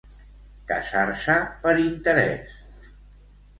Casar-se 0.71 1.35
per 1.67 1.75
interès. 1.83 2.59